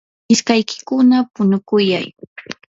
[0.33, 2.07] ishkaykikuna punukuyay.